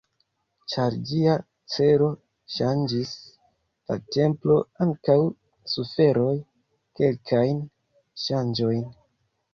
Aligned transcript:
Ĉar 0.73 0.95
ĝia 1.09 1.33
celo 1.73 2.07
ŝanĝis 2.53 3.11
la 3.91 3.97
templo 4.17 4.57
ankaŭ 4.87 5.19
suferoj 5.75 6.35
kelkajn 7.01 7.61
ŝanĝojn. 8.25 8.85